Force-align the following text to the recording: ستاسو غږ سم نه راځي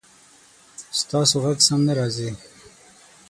ستاسو 0.99 1.35
غږ 1.43 1.57
سم 1.67 1.79
نه 1.87 1.93
راځي 1.99 2.29